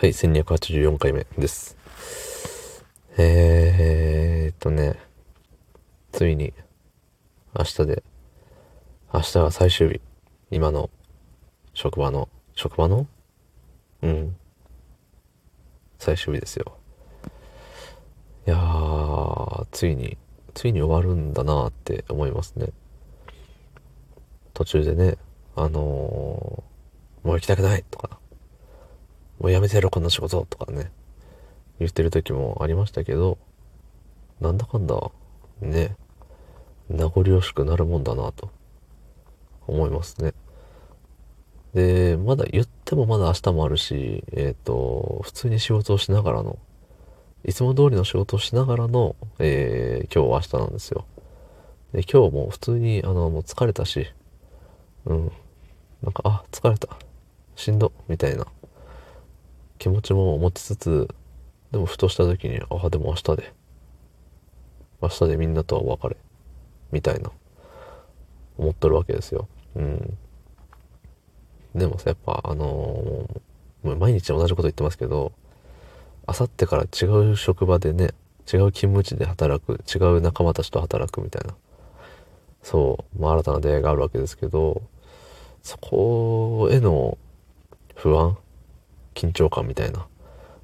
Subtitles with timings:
[0.00, 1.76] はい、1284回目です。
[3.18, 4.98] えーっとね、
[6.10, 6.54] ついに、
[7.54, 8.02] 明日で、
[9.12, 10.00] 明日は最終日。
[10.50, 10.88] 今の、
[11.74, 13.06] 職場の、職場の？
[14.00, 14.36] うん。
[15.98, 16.78] 最終日ですよ。
[18.46, 20.16] いやー、ついに、
[20.54, 22.70] ついに終わるんだなーって思いますね。
[24.54, 25.18] 途中でね、
[25.56, 26.64] あのー、も
[27.24, 28.18] う行きたくないとか、
[29.40, 30.92] もうやめてやろこんな仕事とかね、
[31.78, 33.38] 言ってる時もありましたけど、
[34.38, 35.10] なんだかんだ、
[35.62, 35.96] ね、
[36.90, 38.50] 名残惜しくなるもんだなと、
[39.66, 40.34] 思いますね。
[41.72, 46.58] で、まだ言ってもまだ明日もあるし、えっ、ー、と、普通に仕事をしながらの、
[47.44, 51.06] いつも通りの仕事をしながらの、えー、今日明日なんですよ。
[51.94, 54.06] で、今日も普通に、あの、もう疲れたし、
[55.06, 55.32] うん、
[56.02, 56.88] なんか、あ、疲れた。
[57.56, 58.46] しんど、みたいな
[59.80, 61.08] 気持ちも持ちつつ、
[61.72, 63.54] でもふとした時に、ああ、でも明日で、
[65.00, 66.16] 明日でみんなとはお別れ、
[66.92, 67.32] みたいな、
[68.58, 69.48] 思っとるわけですよ。
[69.76, 70.18] うん。
[71.74, 75.32] でもさ、やっぱ、あのー、毎日同じこと言ってますけど、
[76.26, 78.10] あさってから違う職場でね、
[78.52, 81.54] 違う勤務地で働く、違う仲間たちと働くみたいな、
[82.62, 84.82] そう、まあ、新たな出会いがあるわけですけど、
[85.62, 87.16] そこへの
[87.94, 88.36] 不安
[89.20, 90.06] 緊張感みたいな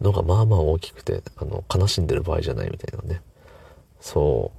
[0.00, 3.20] のがまあまあ大きくて、あの、悲しんでる場合じゃないみたいなね。
[4.00, 4.52] そ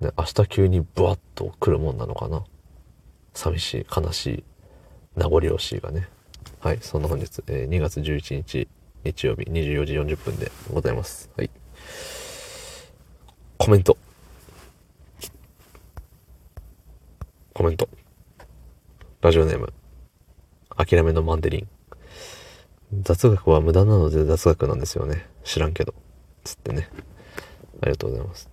[0.00, 0.04] う。
[0.04, 2.44] ね、明日急にブワッと来るもんなのかな。
[3.34, 4.44] 寂しい、悲しい、
[5.16, 6.08] 名残惜しいがね。
[6.60, 8.68] はい、そんな本日、えー、2月11日、
[9.04, 11.30] 日曜日24時40分でございます。
[11.36, 11.50] はい。
[13.58, 13.96] コメント。
[17.54, 17.88] コメント。
[19.20, 19.72] ラジオネーム。
[20.76, 21.79] 諦めのマンデリン。
[22.92, 25.28] 雑学は無駄なので雑学なんですよね。
[25.44, 25.94] 知らんけど。
[26.44, 26.88] つってね。
[27.82, 28.50] ありがとうございます。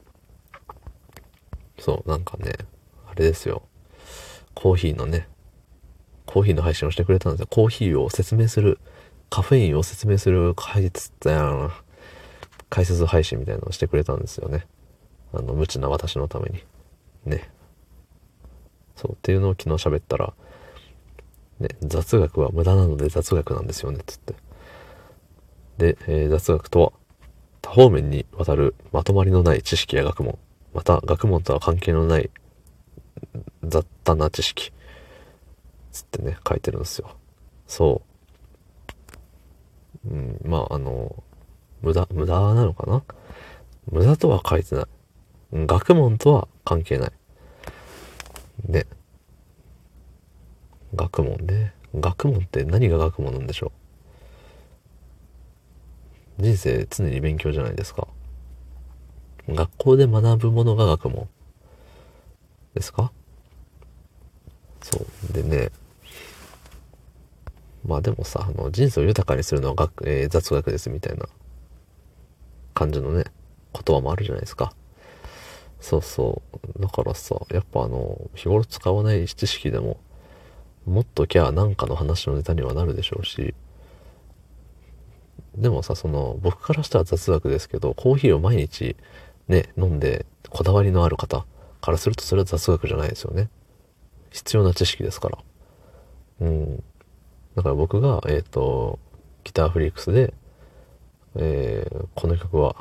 [1.80, 2.54] そう、なんかね、
[3.08, 3.64] あれですよ。
[4.54, 5.28] コーヒーのね、
[6.26, 7.48] コーヒーの配信をしてくれたんですよ。
[7.50, 8.80] コーヒーを説明する、
[9.30, 11.72] カフェインを説明する解説や
[12.70, 14.68] 解説配信みたいなのをしてくれたんですよね。
[15.34, 16.64] あの、無知な私のために。
[17.26, 17.50] ね。
[18.96, 20.34] そう、っていうのを昨日喋ったら、
[21.60, 24.34] ね、雑学は無駄なので雑学なんですよね、つって。
[25.78, 26.92] で、えー、雑学とは、
[27.62, 30.38] 多方面にわたるまとまりのない知識や学問、
[30.74, 32.30] また学問とは関係のない
[33.64, 34.72] 雑多な知識、
[35.92, 37.16] つってね、書いてるんですよ。
[37.68, 38.02] そ
[40.06, 40.10] う。
[40.10, 41.24] うん、まあ、あの、
[41.82, 43.04] 無駄、無駄なのかな？
[43.92, 44.86] 無駄とは書いてない。
[45.54, 47.12] 学問とは関係ない。
[48.66, 48.86] ね。
[50.98, 51.74] 学問ね。
[51.96, 53.72] 学問って何が学問なんでしょ
[56.38, 56.42] う？
[56.44, 58.08] 人生常に勉強じゃないですか。
[59.48, 61.30] 学校で学ぶものが学問
[62.74, 63.14] ですか？
[64.82, 65.34] そう。
[65.34, 65.72] でね、
[67.86, 71.28] まあでもさ、あの、人生を豊かにするのは学、えー、雑学ですみたいな
[72.74, 73.24] 感じのね、
[73.74, 74.74] 言葉もあるじゃないですか。
[75.80, 76.42] そうそ
[76.78, 76.82] う。
[76.82, 79.98] だからさ、やっぱあの、日頃使わない知識でも、
[80.88, 83.54] 持っときゃなんかの話のネタにはなるでしょうし、
[85.56, 88.96] でもさ、その、僕からしたら雑学ですけど、コーヒーを毎日
[89.48, 91.46] ね、飲んで、こだわりのある方
[91.82, 93.50] からするとそれは雑学じゃないですよね。
[94.32, 95.38] 必要な知識ですから。
[96.42, 96.84] うん。
[97.56, 99.00] だから僕が、えっ、ー、と、
[99.44, 100.34] ギターフリークスで、
[101.36, 102.76] えー、この曲は、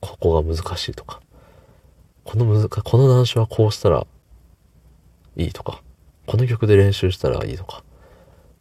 [0.00, 1.20] ここが難しいとか、
[2.24, 4.06] この難この難所はこうしたら
[5.36, 5.82] いいとか、
[6.26, 7.78] この曲で練習したらいいとか。
[7.78, 7.82] っ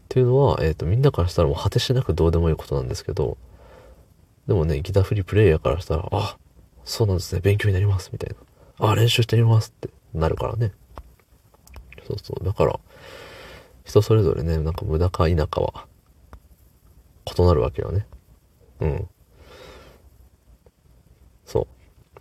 [0.10, 3.38] ていうのは、えっ、ー、と、みんなからしたらもう果てしなくどうでもいいことなんですけど、
[4.48, 6.38] でもね、ギターフリープレイヤーからしたら、あ、
[6.84, 8.36] そうなんですね、勉強になります、みたい
[8.80, 8.90] な。
[8.90, 10.72] あ、練習してみますってなるからね。
[12.08, 12.44] そうそう。
[12.44, 12.80] だから、
[13.86, 15.88] 人それぞれね、なんか無駄か否かは、
[17.26, 18.06] 異なるわけよね。
[18.82, 19.08] うん。
[21.46, 22.18] そう。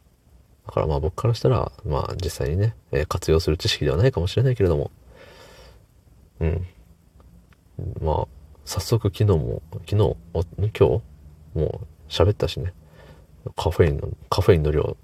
[0.66, 4.90] だからまあ僕からしたら、まあ実際にね、えー、活用する知識ではないかもしれないけれども、
[6.42, 6.66] うん。
[8.02, 8.26] まあ、
[8.64, 10.82] 早速昨日も、昨日、今日？
[10.82, 11.00] も
[11.54, 12.72] う喋ったしね。
[13.56, 14.96] カフェインの、カフェインの量、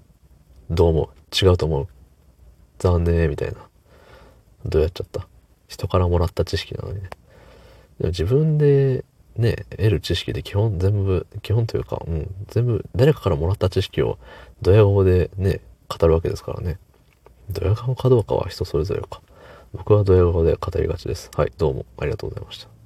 [0.69, 1.45] どう思う？
[1.45, 1.87] 違うと思う？
[2.77, 3.55] 残念みたいな。
[4.65, 5.27] どうやっちゃった？
[5.67, 7.09] 人からもらった知識なのにね。
[7.99, 9.05] でも自分で
[9.35, 14.17] ね、得る知識で基本全部、基本というか、うん、全部誰かからもらった知識を
[14.61, 16.79] ドヤ顔でね、語るわけですからね。
[17.49, 19.21] ドヤ顔かどうかは人それぞれか。
[19.73, 21.29] 僕はドヤ顔で語りがちです。
[21.35, 22.78] はい、どうもありがとうございました。